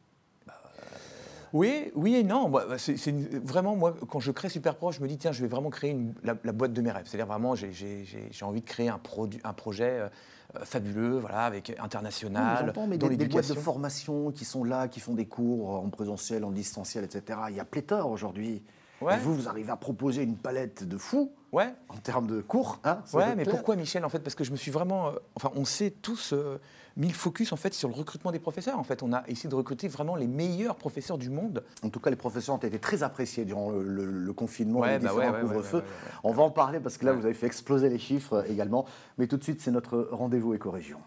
Oui, 1.53 1.91
oui 1.95 2.15
et 2.15 2.23
non. 2.23 2.51
C'est, 2.77 3.11
vraiment, 3.45 3.75
moi, 3.75 3.95
quand 4.09 4.19
je 4.19 4.31
crée 4.31 4.49
Superprof, 4.49 4.95
je 4.95 5.01
me 5.01 5.07
dis, 5.07 5.17
tiens, 5.17 5.31
je 5.31 5.41
vais 5.41 5.47
vraiment 5.47 5.69
créer 5.69 5.91
une- 5.91 6.13
la, 6.23 6.35
la 6.43 6.51
boîte 6.51 6.73
de 6.73 6.81
mes 6.81 6.91
rêves. 6.91 7.05
C'est-à-dire 7.05 7.27
vraiment, 7.27 7.55
j'ai, 7.55 8.05
envie 8.41 8.61
de 8.61 8.65
créer 8.65 8.89
un, 8.89 8.97
produit, 8.97 9.39
un 9.43 9.53
projet 9.53 9.99
euh, 9.99 10.09
euh, 10.55 10.65
fabuleux, 10.65 11.17
voilà, 11.17 11.45
avec 11.45 11.75
international, 11.79 12.73
mais 12.87 12.97
dans 12.97 13.07
des, 13.07 13.17
des 13.17 13.27
boîtes 13.27 13.49
de 13.49 13.53
formation 13.53 14.31
qui 14.31 14.45
sont 14.45 14.63
là, 14.63 14.87
qui 14.87 14.99
font 14.99 15.13
des 15.13 15.25
cours 15.25 15.69
en 15.83 15.89
présentiel, 15.89 16.43
en 16.43 16.51
distanciel, 16.51 17.03
etc. 17.03 17.39
Il 17.49 17.55
y 17.55 17.59
a 17.59 17.65
pléthore 17.65 18.09
aujourd'hui. 18.09 18.63
Ouais. 19.01 19.15
Et 19.15 19.19
vous, 19.19 19.33
vous 19.33 19.47
arrivez 19.49 19.71
à 19.71 19.77
proposer 19.77 20.21
une 20.23 20.37
palette 20.37 20.87
de 20.87 20.97
fous 20.97 21.31
Ouais, 21.51 21.73
en 21.89 21.97
termes 21.97 22.27
de 22.27 22.39
cours. 22.41 22.79
Hein, 22.85 22.99
ouais, 23.13 23.35
mais 23.35 23.43
clair. 23.43 23.55
pourquoi 23.55 23.75
Michel 23.75 24.05
en 24.05 24.09
fait? 24.09 24.19
Parce 24.19 24.35
que 24.35 24.43
je 24.45 24.51
me 24.51 24.55
suis 24.55 24.71
vraiment, 24.71 25.07
euh, 25.07 25.11
enfin, 25.35 25.51
on 25.55 25.65
s'est 25.65 25.91
tous 25.91 26.31
euh, 26.31 26.59
mis 26.97 27.07
le 27.07 27.13
focus 27.13 27.51
en 27.53 27.55
fait 27.55 27.73
sur 27.73 27.87
le 27.87 27.93
recrutement 27.93 28.31
des 28.31 28.39
professeurs. 28.39 28.77
En 28.79 28.83
fait, 28.83 29.03
on 29.03 29.13
a 29.13 29.23
essayé 29.27 29.49
de 29.49 29.55
recruter 29.55 29.87
vraiment 29.87 30.15
les 30.15 30.27
meilleurs 30.27 30.75
professeurs 30.75 31.17
du 31.17 31.29
monde. 31.29 31.63
En 31.83 31.89
tout 31.89 31.99
cas, 31.99 32.09
les 32.09 32.15
professeurs 32.15 32.55
ont 32.55 32.59
été 32.59 32.79
très 32.79 33.03
appréciés 33.03 33.45
durant 33.45 33.71
le, 33.71 33.83
le- 33.83 34.05
le 34.05 34.33
confinement, 34.33 34.79
Ouais, 34.79 34.97
les 34.99 35.05
bah 35.05 35.09
différents 35.11 35.33
ouais, 35.33 35.41
couvre-feux. 35.41 35.77
ouais. 35.79 35.83
On 36.23 36.31
va 36.33 36.43
en 36.43 36.51
parler 36.51 36.79
parce 36.79 36.97
que 36.97 37.05
là, 37.05 37.13
vous 37.13 37.25
avez 37.25 37.33
fait 37.33 37.47
exploser 37.47 37.89
les 37.89 37.99
chiffres 37.99 38.45
également. 38.49 38.85
Mais 39.17 39.27
tout 39.27 39.37
de 39.37 39.43
suite, 39.43 39.61
c'est 39.61 39.71
notre 39.71 40.09
rendez-vous 40.11 40.53
éco-région. 40.53 40.97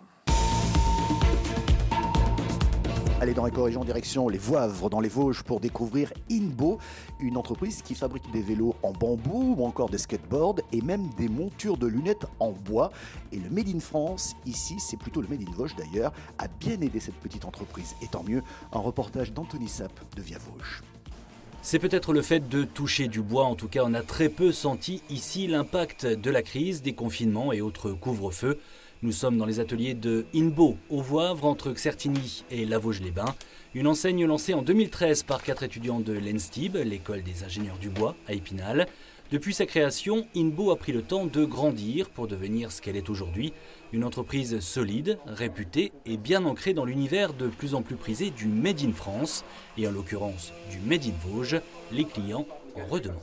Allez 3.20 3.32
dans 3.32 3.44
l'éco-région, 3.44 3.84
direction 3.84 4.28
les 4.28 4.38
Voivres, 4.38 4.90
dans 4.90 5.00
les 5.00 5.08
Vosges, 5.08 5.44
pour 5.44 5.60
découvrir 5.60 6.12
Inbo, 6.30 6.78
une 7.20 7.36
entreprise 7.36 7.80
qui 7.80 7.94
fabrique 7.94 8.28
des 8.32 8.42
vélos 8.42 8.74
en 8.82 8.92
bambou 8.92 9.54
ou 9.56 9.64
encore 9.64 9.88
des 9.88 9.98
skateboards 9.98 10.56
et 10.72 10.82
même 10.82 11.08
des 11.16 11.28
montures 11.28 11.76
de 11.76 11.86
lunettes 11.86 12.26
en 12.40 12.50
bois. 12.50 12.90
Et 13.32 13.38
le 13.38 13.48
Made 13.50 13.68
in 13.68 13.78
France, 13.78 14.34
ici, 14.46 14.74
c'est 14.80 14.96
plutôt 14.96 15.22
le 15.22 15.28
Made 15.28 15.42
in 15.48 15.52
Vosges 15.52 15.76
d'ailleurs, 15.76 16.12
a 16.38 16.48
bien 16.48 16.80
aidé 16.80 16.98
cette 16.98 17.14
petite 17.14 17.44
entreprise. 17.44 17.94
Et 18.02 18.08
tant 18.08 18.24
mieux, 18.24 18.42
un 18.72 18.80
reportage 18.80 19.32
d'Anthony 19.32 19.68
Sapp 19.68 19.92
de 20.16 20.20
Via 20.20 20.38
Vosges. 20.38 20.82
C'est 21.62 21.78
peut-être 21.78 22.12
le 22.12 22.20
fait 22.20 22.46
de 22.46 22.64
toucher 22.64 23.08
du 23.08 23.22
bois, 23.22 23.44
en 23.44 23.54
tout 23.54 23.68
cas 23.68 23.84
on 23.86 23.94
a 23.94 24.02
très 24.02 24.28
peu 24.28 24.52
senti 24.52 25.02
ici 25.08 25.46
l'impact 25.46 26.04
de 26.04 26.30
la 26.30 26.42
crise, 26.42 26.82
des 26.82 26.92
confinements 26.94 27.52
et 27.54 27.62
autres 27.62 27.92
couvre-feux. 27.92 28.58
Nous 29.04 29.12
sommes 29.12 29.36
dans 29.36 29.44
les 29.44 29.60
ateliers 29.60 29.92
de 29.92 30.24
Inbo, 30.34 30.78
au 30.88 31.02
Voivre, 31.02 31.44
entre 31.44 31.70
Xertigny 31.70 32.42
et 32.50 32.64
La 32.64 32.78
Vosges-les-Bains. 32.78 33.34
Une 33.74 33.86
enseigne 33.86 34.24
lancée 34.24 34.54
en 34.54 34.62
2013 34.62 35.24
par 35.24 35.42
quatre 35.42 35.62
étudiants 35.62 36.00
de 36.00 36.14
l'ENSTIB, 36.14 36.76
l'école 36.76 37.22
des 37.22 37.44
ingénieurs 37.44 37.76
du 37.76 37.90
bois, 37.90 38.16
à 38.26 38.32
Épinal. 38.32 38.86
Depuis 39.30 39.52
sa 39.52 39.66
création, 39.66 40.26
Inbo 40.34 40.70
a 40.70 40.76
pris 40.76 40.92
le 40.92 41.02
temps 41.02 41.26
de 41.26 41.44
grandir 41.44 42.08
pour 42.08 42.28
devenir 42.28 42.72
ce 42.72 42.80
qu'elle 42.80 42.96
est 42.96 43.10
aujourd'hui. 43.10 43.52
Une 43.92 44.04
entreprise 44.04 44.58
solide, 44.60 45.18
réputée 45.26 45.92
et 46.06 46.16
bien 46.16 46.46
ancrée 46.46 46.72
dans 46.72 46.86
l'univers 46.86 47.34
de 47.34 47.48
plus 47.48 47.74
en 47.74 47.82
plus 47.82 47.96
prisé 47.96 48.30
du 48.30 48.46
Made 48.46 48.80
in 48.80 48.94
France, 48.94 49.44
et 49.76 49.86
en 49.86 49.90
l'occurrence 49.90 50.54
du 50.70 50.78
Made 50.78 51.04
in 51.04 51.28
Vosges, 51.28 51.60
les 51.92 52.06
clients 52.06 52.46
en 52.74 52.86
redemandent. 52.86 53.20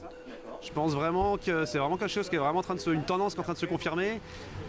Je 0.63 0.71
pense 0.71 0.93
vraiment 0.93 1.37
que 1.37 1.65
c'est 1.65 1.79
vraiment 1.79 1.97
quelque 1.97 2.11
chose 2.11 2.29
qui 2.29 2.35
est 2.35 2.39
vraiment 2.39 2.59
en 2.59 2.63
train 2.63 2.75
de 2.75 2.79
se, 2.79 2.91
une 2.91 3.03
tendance 3.03 3.33
qui 3.33 3.39
est 3.39 3.41
en 3.41 3.45
train 3.45 3.53
de 3.53 3.57
se 3.57 3.65
confirmer. 3.65 4.19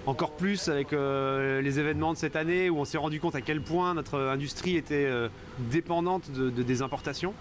Encore 0.07 0.33
plus 0.33 0.69
avec 0.69 0.93
euh, 0.93 1.61
les 1.61 1.79
événements 1.79 2.15
de 2.15 2.19
cette 2.19 2.35
année 2.35 2.71
où 2.71 2.79
on 2.79 2.85
s'est 2.87 2.97
rendu 2.99 3.21
compte 3.21 3.35
à 3.35 3.43
quel 3.43 3.61
point 3.61 3.93
notre 3.93 4.19
industrie 4.19 4.77
était 4.77 5.05
euh, 5.05 5.29
dépendante 5.71 6.31
de, 6.33 6.49
de- 6.49 6.63
des 6.63 6.81
importations. 6.81 7.35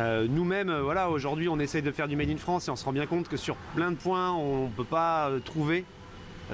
Euh, 0.00 0.26
Nous-mêmes, 0.28 0.72
voilà, 0.80 1.10
aujourd'hui, 1.10 1.48
on 1.48 1.60
essaye 1.60 1.82
de 1.82 1.92
faire 1.92 2.08
du 2.08 2.16
made 2.16 2.30
in 2.30 2.36
France 2.38 2.66
et 2.66 2.70
on 2.72 2.76
se 2.76 2.84
rend 2.84 2.92
bien 2.92 3.06
compte 3.06 3.28
que 3.28 3.36
sur 3.36 3.54
plein 3.76 3.92
de 3.92 3.96
points, 3.96 4.32
on 4.32 4.64
ne 4.66 4.70
peut 4.70 4.84
pas 4.84 5.30
trouver 5.44 5.84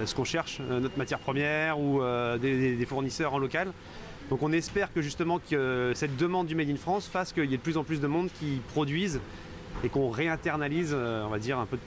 ce 0.04 0.14
qu'on 0.14 0.24
cherche, 0.24 0.60
notre 0.60 0.98
matière 0.98 1.18
première 1.18 1.80
ou 1.80 2.02
des, 2.40 2.86
fournisseurs 2.86 3.32
en 3.32 3.38
local. 3.38 3.72
Donc 4.28 4.42
on 4.42 4.52
espère 4.52 4.92
que 4.92 5.00
justement 5.00 5.38
que 5.38 5.92
cette 5.94 6.16
demande 6.16 6.46
du 6.46 6.54
made 6.54 6.68
in 6.68 6.76
France 6.76 7.06
fasse 7.06 7.32
qu'il 7.32 7.44
y 7.50 7.54
ait 7.54 7.58
de 7.58 7.62
plus 7.62 7.78
en 7.78 7.84
plus 7.84 8.00
de 8.00 8.06
monde 8.06 8.28
qui 8.38 8.60
produisent 8.74 9.20
et 9.84 9.88
qu'on 9.88 10.10
réinternalise, 10.10 10.92
euh, 10.94 11.24
on 11.26 11.30
va 11.30 11.38
dire, 11.38 11.58
un 11.58 11.66
peu 11.66 11.78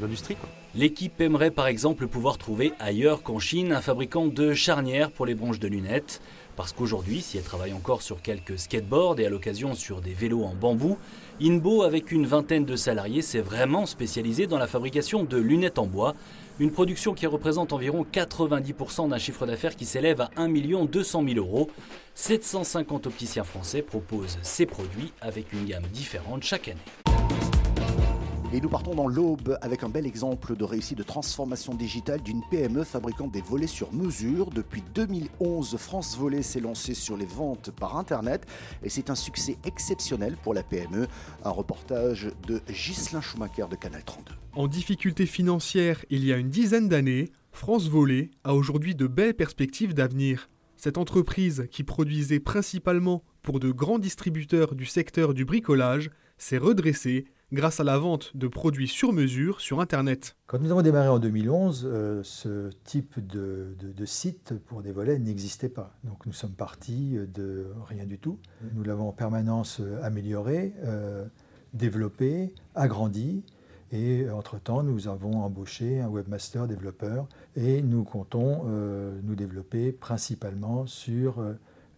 d'industrie. 0.00 0.36
L'équipe 0.74 1.20
aimerait 1.20 1.50
par 1.50 1.66
exemple 1.66 2.08
pouvoir 2.08 2.36
trouver 2.36 2.72
ailleurs 2.80 3.22
qu'en 3.22 3.38
Chine 3.38 3.72
un 3.72 3.80
fabricant 3.80 4.26
de 4.26 4.54
charnières 4.54 5.10
pour 5.12 5.26
les 5.26 5.34
branches 5.34 5.60
de 5.60 5.68
lunettes. 5.68 6.20
Parce 6.56 6.72
qu'aujourd'hui, 6.72 7.20
si 7.20 7.36
elle 7.36 7.44
travaille 7.44 7.72
encore 7.72 8.02
sur 8.02 8.22
quelques 8.22 8.58
skateboards 8.58 9.18
et 9.18 9.26
à 9.26 9.30
l'occasion 9.30 9.74
sur 9.74 10.00
des 10.00 10.14
vélos 10.14 10.44
en 10.44 10.54
bambou, 10.54 10.98
Inbo, 11.42 11.82
avec 11.82 12.12
une 12.12 12.26
vingtaine 12.26 12.64
de 12.64 12.76
salariés, 12.76 13.22
s'est 13.22 13.40
vraiment 13.40 13.86
spécialisé 13.86 14.46
dans 14.46 14.58
la 14.58 14.68
fabrication 14.68 15.24
de 15.24 15.36
lunettes 15.36 15.78
en 15.78 15.86
bois. 15.86 16.14
Une 16.60 16.70
production 16.70 17.14
qui 17.14 17.26
représente 17.26 17.72
environ 17.72 18.06
90% 18.12 19.08
d'un 19.08 19.18
chiffre 19.18 19.46
d'affaires 19.46 19.74
qui 19.74 19.84
s'élève 19.84 20.20
à 20.20 20.30
1 20.36 20.48
200 20.84 21.24
000 21.26 21.38
euros. 21.38 21.70
750 22.14 23.08
opticiens 23.08 23.42
français 23.42 23.82
proposent 23.82 24.38
ces 24.42 24.66
produits 24.66 25.12
avec 25.20 25.52
une 25.52 25.64
gamme 25.64 25.86
différente 25.92 26.44
chaque 26.44 26.68
année. 26.68 27.13
Et 28.54 28.60
nous 28.60 28.68
partons 28.68 28.94
dans 28.94 29.08
l'Aube 29.08 29.58
avec 29.62 29.82
un 29.82 29.88
bel 29.88 30.06
exemple 30.06 30.54
de 30.54 30.62
réussite 30.62 30.96
de 30.96 31.02
transformation 31.02 31.74
digitale 31.74 32.22
d'une 32.22 32.40
PME 32.52 32.84
fabriquant 32.84 33.26
des 33.26 33.40
volets 33.40 33.66
sur 33.66 33.92
mesure. 33.92 34.50
Depuis 34.50 34.80
2011, 34.94 35.76
France 35.76 36.16
Volet 36.16 36.42
s'est 36.42 36.60
lancé 36.60 36.94
sur 36.94 37.16
les 37.16 37.26
ventes 37.26 37.72
par 37.72 37.96
Internet 37.96 38.46
et 38.84 38.88
c'est 38.90 39.10
un 39.10 39.16
succès 39.16 39.58
exceptionnel 39.64 40.36
pour 40.40 40.54
la 40.54 40.62
PME. 40.62 41.08
Un 41.44 41.50
reportage 41.50 42.30
de 42.46 42.62
Ghislain 42.70 43.20
Schumacher 43.20 43.64
de 43.68 43.74
Canal 43.74 44.04
32. 44.04 44.36
En 44.52 44.68
difficulté 44.68 45.26
financière 45.26 46.04
il 46.08 46.24
y 46.24 46.32
a 46.32 46.36
une 46.36 46.50
dizaine 46.50 46.88
d'années, 46.88 47.32
France 47.50 47.88
Volet 47.88 48.30
a 48.44 48.54
aujourd'hui 48.54 48.94
de 48.94 49.08
belles 49.08 49.34
perspectives 49.34 49.94
d'avenir. 49.94 50.48
Cette 50.76 50.96
entreprise, 50.96 51.66
qui 51.72 51.82
produisait 51.82 52.38
principalement 52.38 53.24
pour 53.42 53.58
de 53.58 53.72
grands 53.72 53.98
distributeurs 53.98 54.76
du 54.76 54.86
secteur 54.86 55.34
du 55.34 55.44
bricolage, 55.44 56.10
s'est 56.38 56.58
redressée 56.58 57.24
grâce 57.54 57.78
à 57.80 57.84
la 57.84 57.96
vente 57.96 58.36
de 58.36 58.48
produits 58.48 58.88
sur 58.88 59.12
mesure 59.12 59.60
sur 59.60 59.80
Internet. 59.80 60.36
Quand 60.46 60.58
nous 60.58 60.70
avons 60.70 60.82
démarré 60.82 61.08
en 61.08 61.20
2011, 61.20 61.84
euh, 61.86 62.20
ce 62.24 62.68
type 62.84 63.24
de, 63.24 63.74
site 64.04 64.54
pour 64.66 64.82
des 64.82 64.92
volets 64.92 65.18
n'existait 65.18 65.68
pas. 65.68 65.96
Donc 66.02 66.26
nous 66.26 66.32
sommes 66.32 66.52
partis 66.52 67.16
de 67.32 67.68
rien 67.86 68.04
du 68.04 68.18
tout. 68.18 68.38
Nous 68.74 68.82
l'avons 68.82 69.08
en 69.08 69.12
permanence 69.12 69.78
euh, 69.80 70.02
amélioré, 70.02 70.74
euh, 70.84 71.24
développé, 71.72 72.52
agrandi. 72.74 73.44
Et 73.92 74.28
entre-temps, 74.28 74.82
nous 74.82 75.06
avons 75.06 75.42
embauché 75.44 76.00
un 76.00 76.08
webmaster 76.08 76.66
développeur 76.66 77.28
et 77.54 77.80
nous 77.80 78.02
comptons 78.02 78.64
nous 79.22 79.36
développer 79.36 79.92
principalement 79.92 80.84
sur 80.86 81.36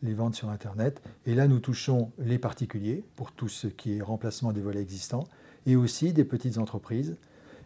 les 0.03 0.13
ventes 0.13 0.35
sur 0.35 0.51
Internet. 0.51 1.01
Et 1.25 1.35
là, 1.35 1.49
nous 1.49 1.59
touchons 1.59 2.13
les 2.19 2.39
particuliers 2.39 3.03
pour 3.15 3.33
tout 3.33 3.49
ce 3.49 3.67
qui 3.67 3.97
est 3.97 4.03
remplacement 4.03 4.53
des 4.53 4.61
volets 4.61 4.83
existants 4.83 5.25
et 5.67 5.77
aussi 5.77 6.13
des 6.13 6.25
petites 6.25 6.59
entreprises 6.59 7.17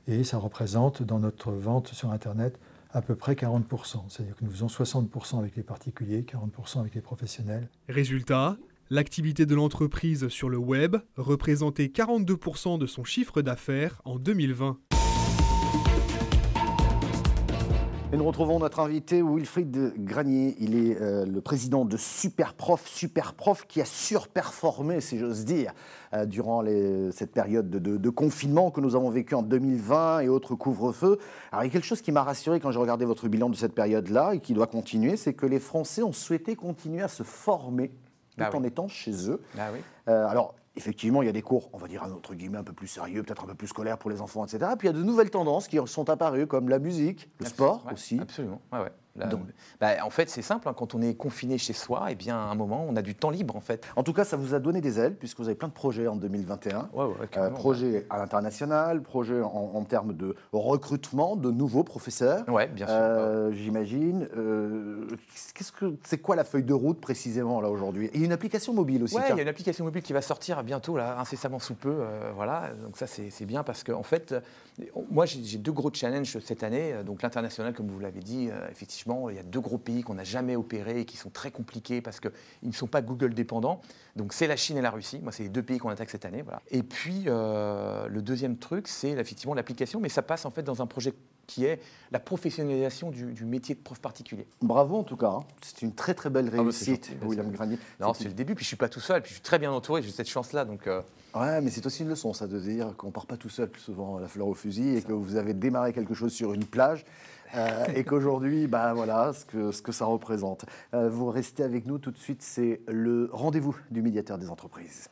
et 0.09 0.25
ça 0.25 0.39
représente 0.39 1.03
dans 1.03 1.19
notre 1.19 1.53
vente 1.53 1.89
sur 1.89 2.11
Internet 2.11 2.59
à 2.93 3.03
peu 3.03 3.15
près 3.15 3.35
40%. 3.35 4.09
C'est-à-dire 4.09 4.35
que 4.37 4.45
nous 4.45 4.51
faisons 4.51 4.67
60% 4.67 5.39
avec 5.39 5.57
les 5.57 5.63
particuliers, 5.63 6.23
40% 6.23 6.81
avec 6.81 6.95
les 6.95 7.01
professionnels. 7.01 7.69
Résultat, 7.89 8.57
l'activité 8.91 9.47
de 9.47 9.55
l'entreprise 9.55 10.29
sur 10.29 10.49
le 10.49 10.59
web 10.59 10.97
représentait 11.17 11.87
42% 11.87 12.79
de 12.79 12.87
son 12.87 13.05
chiffre 13.05 13.43
d'affaires 13.43 14.03
en 14.05 14.19
2020. 14.19 14.79
Et 18.13 18.17
nous 18.17 18.25
retrouvons 18.25 18.59
notre 18.59 18.81
invité 18.81 19.23
Wilfried 19.23 19.95
Granier. 19.99 20.57
Il 20.59 20.75
est 20.75 21.01
euh, 21.01 21.25
le 21.25 21.41
président 21.41 21.85
de 21.85 21.97
Superprof. 21.97 22.89
Superprof 22.89 23.67
qui 23.69 23.81
a 23.81 23.85
surperformé, 23.85 25.01
si 25.01 25.17
j'ose 25.17 25.45
dire, 25.45 25.73
euh, 26.13 26.27
durant 26.27 26.65
cette 27.13 27.31
période 27.31 27.71
de, 27.71 27.79
de- 27.79 27.97
de 27.97 28.11
confinement 28.11 28.73
que 28.73 28.81
nous 28.81 28.97
avons 28.97 29.11
vécu 29.11 29.37
en 29.37 29.43
2020 29.43 30.21
et 30.21 30.29
autres 30.29 30.57
couvre-feux. 30.57 31.19
Alors 31.53 31.63
il 31.63 31.69
y 31.69 31.71
a 31.71 31.73
quelque 31.73 31.85
chose 31.87 32.03
qui 32.03 32.11
m'a 32.11 32.25
rassuré 32.25 32.59
quand 32.59 32.73
j'ai 32.73 32.81
regardé 32.81 33.05
votre 33.05 33.29
bilan 33.29 33.49
de 33.49 33.55
cette 33.55 33.75
période-là 33.77 34.33
et 34.35 34.41
qui 34.41 34.55
doit 34.55 34.67
continuer, 34.67 35.17
c'est 35.17 35.35
que 35.35 35.47
les 35.47 35.61
Français 35.61 36.03
ont 36.03 36.13
souhaité 36.13 36.57
continuer 36.57 37.03
à 37.03 37.09
se 37.09 37.23
former 37.23 37.93
tout 38.47 38.51
Ah 38.55 38.57
oui. 38.59 38.61
en 38.61 38.65
étant 38.65 38.89
chez 38.89 39.31
eux. 39.31 39.41
Ah 39.59 39.69
oui. 39.73 39.81
Euh, 40.09 40.27
alors, 40.27 40.55
effectivement, 40.77 41.23
il 41.23 41.27
y 41.27 41.29
a 41.29 41.33
des 41.33 41.43
cours, 41.43 41.71
on 41.73 41.79
va 41.79 41.89
dire, 41.89 42.03
entre 42.03 42.35
guillemets, 42.35 42.59
un 42.59 42.65
peu 42.65 42.73
plus 42.73 42.87
sérieux, 42.87 43.23
peut-être 43.23 43.45
un 43.45 43.47
peu 43.47 43.55
plus 43.55 43.69
scolaires 43.69 43.99
pour 43.99 44.11
les 44.11 44.21
enfants, 44.21 44.45
etc. 44.45 44.73
Puis 44.79 44.89
il 44.89 44.93
y 44.93 44.95
a 44.95 44.99
de 44.99 45.03
nouvelles 45.03 45.31
tendances 45.31 45.69
qui 45.69 45.79
sont 45.87 46.09
apparues, 46.11 46.47
comme 46.47 46.69
la 46.69 46.79
musique, 46.79 47.29
le 47.39 47.47
sport 47.47 47.85
ouais, 47.87 47.93
aussi. 47.93 48.19
Absolument. 48.21 48.61
Ouais, 48.73 48.81
ouais. 48.81 48.93
Bah, 49.17 49.89
en 50.03 50.11
fait, 50.11 50.29
c'est 50.29 50.43
simple. 50.43 50.69
Hein. 50.69 50.75
quand 50.77 50.95
on 50.95 51.03
est 51.03 51.15
confiné 51.15 51.59
chez 51.59 51.73
soi, 51.73 52.07
eh 52.11 52.15
bien, 52.15 52.37
à 52.37 52.43
un 52.43 52.55
moment, 52.55 52.87
on 52.89 52.97
a 52.97 53.03
du 53.03 53.15
temps 53.15 53.31
libre, 53.31 53.57
en 53.57 53.61
fait. 53.61 53.87
En 53.97 54.03
tout 54.03 54.13
cas, 54.13 54.25
ça 54.25 54.37
vous 54.37 54.55
a 54.55 54.59
donné 54.59 54.81
des 54.81 54.99
ailes, 54.99 55.17
puisque 55.17 55.39
vous 55.39 55.47
avez 55.47 55.55
plein 55.55 55.69
de 55.69 55.73
projets 55.73 56.07
en 56.07 56.17
2021. 56.17 56.89
Ouais, 56.93 57.05
ouais, 57.05 57.15
euh, 57.37 57.51
projets 57.51 58.07
à 58.11 58.19
l'international, 58.19 59.03
projets 59.03 59.41
en, 59.43 59.85
termes 59.85 60.13
de 60.13 60.37
recrutement 60.53 61.37
de 61.37 61.51
nouveaux 61.51 61.85
professeurs. 61.85 62.45
Oui, 62.49 62.67
bien 62.69 62.87
sûr. 62.87 62.95
Euh, 62.97 63.53
j'imagine. 63.53 64.29
Euh, 64.37 65.07
qu'est-ce 65.55 65.73
que 65.73 65.97
c'est 66.05 66.19
quoi 66.19 66.37
la 66.37 66.45
feuille 66.45 66.65
de 66.65 66.73
route 66.73 67.01
précisément 67.01 67.61
là 67.61 67.71
aujourd'hui? 67.71 68.11
Et 68.13 68.21
une 68.21 68.33
application 68.33 68.73
mobile 68.73 69.03
aussi. 69.03 69.17
Il 69.17 69.37
y 69.37 69.39
a 69.39 69.43
une 69.43 69.49
application 69.49 69.85
mobile 69.85 70.03
qui 70.03 70.13
va 70.13 70.23
sortir 70.23 70.63
bientôt, 70.63 70.97
là, 70.97 71.19
incessamment 71.19 71.59
sous 71.59 71.75
peu. 71.75 72.05
voilà. 72.35 72.71
Donc 72.83 72.97
ça, 72.97 73.07
c'est 73.07 73.47
bien 73.47 73.63
parce 73.63 73.83
qu'en 73.85 74.01
en 74.01 74.03
fait, 74.03 74.35
moi, 75.11 75.27
j'ai 75.27 75.59
deux 75.59 75.73
gros 75.73 75.91
challenges 75.93 76.39
cette 76.41 76.63
année. 76.63 76.95
Donc 77.05 77.23
l'international, 77.23 77.75
comme 77.75 77.89
vous 77.89 77.99
l'avez 77.99 78.21
dit, 78.21 78.51
effectivement, 78.71 79.10
il 79.31 79.37
y 79.37 79.39
a 79.39 79.43
deux 79.43 79.61
gros 79.61 79.79
pays 79.79 80.03
qu'on 80.03 80.15
n'a 80.15 80.25
jamais 80.25 80.57
opérés 80.57 81.01
et 81.01 81.05
qui 81.05 81.17
sont 81.17 81.31
très 81.31 81.51
compliqués 81.51 82.01
parce 82.01 82.21
qu'ils 82.21 82.31
ne 82.63 82.73
sont 82.73 82.87
pas 82.87 83.03
Google 83.03 83.35
dépendants. 83.35 83.81
Donc 84.17 84.33
c'est 84.33 84.47
la 84.47 84.57
Chine 84.57 84.77
et 84.77 84.83
la 84.83 84.91
Russie. 84.91 85.21
Moi, 85.23 85.33
c'est 85.33 85.45
les 85.45 85.49
deux 85.49 85.63
pays 85.63 85.79
qu'on 85.79 85.89
attaque 85.89 86.11
cette 86.11 86.25
année. 86.25 86.43
Voilà. 86.43 86.63
Et 86.71 86.83
puis 86.83 87.25
euh, 87.27 88.09
le 88.09 88.23
deuxième 88.23 88.57
truc, 88.57 88.89
c'est 88.89 89.11
effectivement 89.11 89.55
l'application, 89.55 90.01
mais 90.01 90.09
ça 90.09 90.23
passe 90.23 90.45
en 90.47 90.51
fait 90.51 90.63
dans 90.63 90.83
un 90.83 90.87
projet 90.87 91.15
qui 91.51 91.65
est 91.65 91.81
la 92.13 92.21
professionnalisation 92.21 93.11
du, 93.11 93.45
métier 93.45 93.75
de 93.75 93.81
prof 93.81 93.99
particulier. 93.99 94.47
Bravo 94.63 94.99
en 94.99 95.03
tout 95.03 95.17
cas, 95.17 95.31
hein. 95.31 95.45
c'est 95.63 95.83
une 95.83 95.93
très 95.93 96.15
très 96.15 96.31
belle 96.31 96.49
ah 96.53 96.57
bah, 96.57 96.63
réussite, 96.63 97.11
William 97.25 97.51
Granier. 97.51 97.77
Non, 97.99 98.15
c'est 98.15 98.27
le 98.27 98.35
début, 98.35 98.55
puis 98.55 98.63
je 98.63 98.69
suis 98.69 98.77
pas 98.77 98.89
tout 98.89 99.01
seul, 99.01 99.23
puis 99.23 99.31
je 99.31 99.35
suis 99.35 99.43
très 99.43 99.59
bien 99.59 99.73
entouré, 99.73 100.01
j'ai 100.01 100.13
cette 100.13 100.29
chance-là, 100.29 100.65
donc. 100.65 100.87
Euh. 100.87 101.03
Ouais, 101.35 101.61
mais 101.61 101.71
c'est 101.71 101.85
aussi 101.87 102.05
une 102.05 102.09
leçon, 102.09 102.33
ça, 102.33 102.47
de 102.47 102.59
dire 102.59 102.95
qu'on 102.97 103.11
part 103.11 103.27
pas 103.27 103.37
tout 103.37 103.49
seul 103.49 103.69
plus 103.69 103.81
souvent 103.81 104.19
la 104.19 104.29
fleur 104.29 104.47
au 104.47 104.55
fusil 104.55 104.97
et 104.97 105.03
que 105.03 105.13
vous 105.13 105.37
avez 105.37 105.53
démarré 105.53 105.93
quelque 105.93 106.15
chose 106.15 106.33
sur 106.33 106.53
une 106.53 106.65
plage 106.65 107.05
euh, 107.55 107.87
et 107.95 108.05
qu'aujourd'hui, 108.05 108.67
bah, 108.67 108.93
voilà 108.95 109.33
ce 109.33 109.45
que, 109.45 109.73
ce 109.73 109.83
que 109.83 109.93
ça 109.93 110.05
représente. 110.05 110.65
Euh, 110.95 111.09
vous 111.09 111.29
restez 111.29 111.63
avec 111.63 111.87
nous 111.87 111.99
tout 111.99 112.11
de 112.11 112.19
suite, 112.19 112.43
c'est 112.43 112.81
le 112.89 113.29
rendez-vous 113.33 113.77
du 113.91 114.03
médiateur 114.03 114.39
des 114.39 114.51
entreprises. 114.51 115.09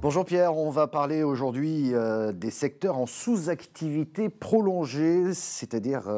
Bonjour 0.00 0.24
Pierre, 0.24 0.56
on 0.56 0.70
va 0.70 0.88
parler 0.88 1.22
aujourd'hui 1.22 1.94
euh, 1.94 2.32
des 2.32 2.50
secteurs 2.50 2.98
en 2.98 3.06
sous-activité 3.06 4.28
prolongée, 4.28 5.32
c'est-à-dire 5.32 6.08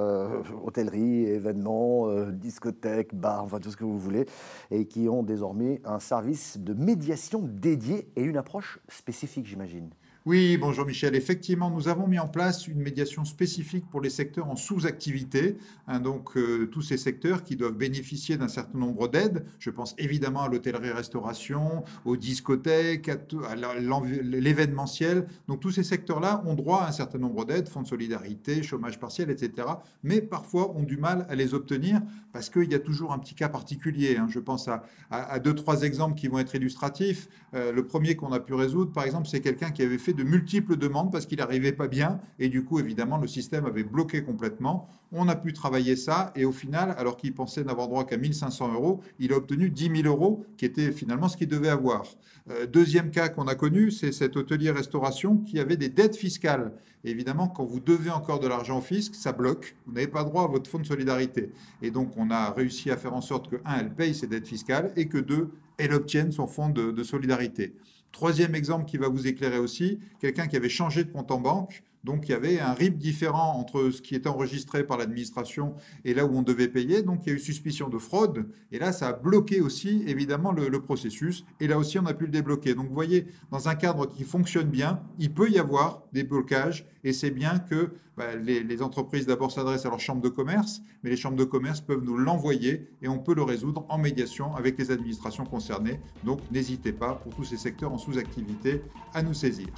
hôtellerie, 0.64 1.26
événements, 1.26 2.09
discothèques, 2.31 3.14
bars, 3.14 3.45
enfin 3.45 3.61
tout 3.61 3.71
ce 3.71 3.76
que 3.76 3.85
vous 3.85 3.99
voulez, 3.99 4.25
et 4.71 4.87
qui 4.87 5.07
ont 5.11 5.23
désormais 5.23 5.83
un 5.85 6.00
service 6.00 6.57
de 6.57 6.73
médiation 6.73 7.40
dédié 7.43 8.09
et 8.16 8.23
une 8.23 8.38
approche 8.38 8.78
spécifique, 8.88 9.45
j'imagine. 9.45 9.90
Oui, 10.26 10.57
bonjour 10.57 10.87
Michel. 10.87 11.14
Effectivement, 11.14 11.69
nous 11.69 11.87
avons 11.88 12.07
mis 12.07 12.19
en 12.19 12.28
place 12.28 12.66
une 12.66 12.81
médiation 12.81 13.26
spécifique 13.26 13.85
pour 13.90 14.00
les 14.00 14.09
secteurs 14.09 14.49
en 14.49 14.57
sous-activité. 14.57 15.59
Hein, 15.87 16.00
donc, 16.00 16.38
euh, 16.38 16.66
tous 16.73 16.81
ces 16.81 16.97
secteurs 16.97 17.45
qui 17.45 17.57
doivent 17.57 17.76
bénéficier 17.76 18.38
d'un 18.38 18.49
certain 18.49 18.78
nombre 18.78 19.07
d'aides. 19.07 19.45
Je 19.59 19.69
pense 19.69 19.95
évidemment 19.99 20.45
à 20.45 20.49
l'hôtellerie-restauration, 20.49 21.85
aux 22.07 22.16
discothèques, 22.16 23.11
à, 23.11 23.54
l'événementiel. 23.54 25.26
Donc, 25.47 25.61
tous 25.61 25.73
ces 25.73 25.83
secteurs-là 25.83 26.43
ont 26.47 26.54
droit 26.54 26.85
à 26.85 26.88
un 26.88 26.93
certain 26.93 27.19
nombre 27.19 27.45
d'aides, 27.45 27.69
fonds 27.69 27.83
de 27.83 27.87
solidarité, 27.87 28.62
chômage 28.62 28.99
partiel, 28.99 29.28
etc. 29.28 29.69
Mais 30.02 30.23
parfois 30.23 30.75
ont 30.75 30.85
du 30.85 30.97
mal 30.97 31.26
à 31.28 31.35
les 31.35 31.52
obtenir 31.52 32.00
parce 32.33 32.49
qu'il 32.49 32.73
y 32.73 32.75
a 32.75 32.78
toujours 32.81 33.12
un 33.12 33.19
petit 33.19 33.35
cas 33.35 33.50
particulier. 33.50 34.16
Hein. 34.16 34.28
Je 34.31 34.38
pense 34.38 34.71
à, 35.11 35.38
deux, 35.38 35.54
trois 35.54 35.83
exemples 35.83 36.19
qui 36.19 36.28
vont 36.28 36.38
être 36.38 36.54
illustratifs. 36.54 37.28
Euh, 37.52 37.73
le 37.73 37.87
premier 37.87 38.16
qu'on 38.16 38.33
a 38.33 38.40
pu 38.40 38.54
résoudre, 38.54 38.90
par 38.90 39.04
exemple, 39.04 39.28
c'est 39.28 39.43
quelqu'un 39.43 39.71
qui 39.71 39.83
avait 39.83 39.99
fait 39.99 40.13
de 40.14 40.23
multiples 40.23 40.76
demandes 40.76 41.12
parce 41.12 41.26
qu'il 41.26 41.38
n'arrivait 41.38 41.73
pas 41.73 41.88
bien 41.88 42.21
et 42.38 42.49
du 42.49 42.64
coup, 42.64 42.78
évidemment, 42.78 43.18
le 43.18 43.26
système 43.26 43.66
avait 43.66 43.85
bloqué 43.85 44.23
complètement. 44.23 44.88
On 45.12 45.28
a 45.28 45.37
pu 45.37 45.52
travailler 45.52 45.97
ça 45.97 46.33
et 46.35 46.44
au 46.44 46.52
final, 46.52 46.94
alors 46.99 47.16
qu'il 47.16 47.35
pensait 47.35 47.64
n'avoir 47.64 47.88
droit 47.88 48.04
qu'à 48.04 48.16
1500 48.16 48.73
euros, 48.75 49.00
il 49.18 49.33
a 49.33 49.37
obtenu 49.37 49.71
10 49.71 50.02
000 50.02 50.09
euros 50.09 50.44
qui 50.56 50.64
était 50.64 50.92
finalement 50.92 51.28
ce 51.28 51.37
qu'il 51.37 51.49
devait 51.49 51.68
avoir. 51.68 52.04
Euh, 52.50 52.66
deuxième 52.66 53.11
cas 53.11 53.28
qu'on 53.28 53.47
a 53.47 53.54
connu, 53.54 53.90
c'est 53.90 54.12
cet 54.12 54.37
hôtelier 54.37 54.71
restauration 54.71 55.38
qui 55.38 55.59
avait 55.59 55.76
des 55.76 55.88
dettes 55.88 56.16
fiscales. 56.16 56.73
évidemment, 57.04 57.49
quand 57.49 57.64
vous 57.64 57.80
devez 57.80 58.11
encore 58.11 58.40
de 58.40 58.49
l'argent 58.49 58.78
au 58.78 58.83
fisc, 58.83 59.14
ça 59.14 59.33
bloque. 59.33 59.76
Vous 59.87 59.92
n'avez 59.92 60.09
pas 60.09 60.25
droit 60.25 60.44
à 60.44 60.47
votre 60.47 60.71
fonds 60.71 60.78
de 60.78 60.87
solidarité. 60.87 61.52
Et 61.83 61.90
donc, 61.90 62.12
on 62.16 62.30
a 62.30 62.50
réussi 62.50 62.90
à 62.90 62.97
faire 62.97 63.14
en 63.14 63.21
sorte 63.21 63.50
que, 63.50 63.56
un, 63.64 63.78
elle 63.80 63.94
paye 63.94 64.14
ses 64.14 64.26
dettes 64.26 64.47
fiscales 64.47 64.92
et 64.97 65.09
que, 65.09 65.18
deux, 65.18 65.50
elle 65.76 65.92
obtienne 65.92 66.33
son 66.33 66.47
fonds 66.47 66.71
de 66.71 67.02
solidarité. 67.02 67.75
Troisième 68.14 68.54
exemple 68.54 68.85
qui 68.85 68.97
va 68.97 69.09
vous 69.09 69.26
éclairer 69.26 69.59
aussi, 69.59 69.99
quelqu'un 70.21 70.47
qui 70.47 70.54
avait 70.54 70.68
changé 70.68 71.02
de 71.02 71.11
compte 71.11 71.33
en 71.33 71.40
banque, 71.40 71.83
donc 72.04 72.28
il 72.28 72.32
y 72.32 72.34
avait 72.34 72.61
un 72.61 72.75
RIB 72.75 72.99
différent 72.99 73.54
entre 73.58 73.90
ce 73.90 74.02
qui 74.02 74.14
était 74.14 74.28
enregistré 74.28 74.84
par 74.84 74.99
l'administration 74.99 75.75
et 76.04 76.12
là 76.12 76.26
où 76.26 76.37
on 76.37 76.42
devait 76.42 76.68
payer. 76.68 77.02
Donc 77.02 77.23
il 77.25 77.30
y 77.30 77.32
a 77.32 77.37
eu 77.37 77.40
suspicion 77.40 77.88
de 77.88 77.99
fraude. 77.99 78.46
Et 78.73 78.78
là, 78.78 78.92
ça 78.92 79.08
a 79.08 79.12
bloqué 79.14 79.62
aussi 79.62 80.04
évidemment 80.06 80.52
le, 80.52 80.70
processus. 80.80 81.46
Et 81.61 81.66
là 81.66 81.78
aussi, 81.78 81.99
on 81.99 82.06
a 82.06 82.12
pu 82.12 82.25
le 82.26 82.30
débloquer. 82.30 82.75
Donc 82.75 82.88
vous 82.88 82.94
voyez, 82.94 83.26
dans 83.50 83.68
un 83.68 83.75
cadre 83.75 84.06
qui 84.06 84.25
fonctionne 84.25 84.68
bien, 84.68 85.00
il 85.18 85.32
peut 85.32 85.50
y 85.50 85.58
avoir 85.58 86.02
des 86.12 86.25
blocages. 86.25 86.87
Et 87.04 87.14
c'est 87.14 87.30
bien 87.30 87.58
que 87.58 87.94
bah, 88.16 88.37
les, 88.37 88.62
les, 88.62 88.82
entreprises 88.82 89.26
d'abord 89.26 89.50
s'adressent 89.50 89.87
à 89.87 89.90
leur 89.90 90.00
chambre 90.00 90.20
de 90.20 90.28
commerce, 90.28 90.82
mais 91.02 91.11
les 91.11 91.16
chambres 91.16 91.37
de 91.37 91.44
commerce 91.44 91.80
peuvent 91.80 92.04
nous 92.04 92.16
l'envoyer 92.16 92.88
et 93.02 93.08
on 93.08 93.18
peut 93.18 93.34
le 93.34 93.42
résoudre 93.42 93.87
en 93.88 93.99
médiation 93.99 94.54
avec 94.54 94.78
les 94.78 94.90
administrations 94.90 95.44
concernées. 95.44 96.00
Donc 96.23 96.38
n'hésitez 96.52 96.92
pas, 96.92 97.14
pour 97.14 97.34
tous 97.34 97.44
ces 97.44 97.56
secteurs 97.56 97.92
en 97.92 97.99
sous-activité, 97.99 98.82
à 99.14 99.23
nous 99.23 99.34
saisir. 99.34 99.68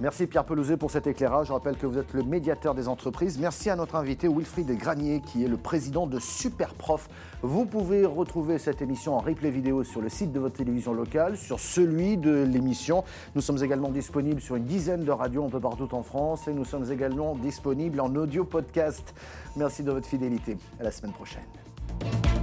Merci 0.00 0.26
Pierre 0.26 0.46
Pelouzet 0.46 0.78
pour 0.78 0.90
cet 0.90 1.06
éclairage. 1.06 1.48
Je 1.48 1.52
rappelle 1.52 1.76
que 1.76 1.84
vous 1.84 1.98
êtes 1.98 2.14
le 2.14 2.22
médiateur 2.22 2.74
des 2.74 2.88
entreprises. 2.88 3.38
Merci 3.38 3.68
à 3.68 3.76
notre 3.76 3.96
invité 3.96 4.28
Wilfried 4.28 4.74
Granier 4.78 5.20
qui 5.20 5.44
est 5.44 5.48
le 5.48 5.58
président 5.58 6.06
de 6.06 6.18
Superprof. 6.18 7.06
Vous 7.42 7.66
pouvez 7.66 8.06
retrouver 8.06 8.56
cette 8.58 8.80
émission 8.80 9.14
en 9.14 9.18
replay 9.18 9.50
vidéo 9.50 9.84
sur 9.84 10.00
le 10.00 10.08
site 10.08 10.32
de 10.32 10.40
votre 10.40 10.56
télévision 10.56 10.94
locale, 10.94 11.36
sur 11.36 11.60
celui 11.60 12.16
de 12.16 12.44
l'émission. 12.44 13.04
Nous 13.34 13.42
sommes 13.42 13.62
également 13.62 13.90
disponibles 13.90 14.40
sur 14.40 14.56
une 14.56 14.64
dizaine 14.64 15.04
de 15.04 15.12
radios 15.12 15.44
un 15.44 15.50
peu 15.50 15.60
partout 15.60 15.94
en 15.94 16.02
France 16.02 16.48
et 16.48 16.54
nous 16.54 16.64
sommes 16.64 16.90
également 16.90 17.34
disponibles 17.34 18.00
en 18.00 18.14
audio 18.14 18.44
podcast. 18.44 19.14
Merci 19.54 19.82
de 19.82 19.92
votre 19.92 20.06
fidélité. 20.06 20.56
À 20.80 20.84
la 20.84 20.92
semaine 20.92 21.12
prochaine. 21.12 22.39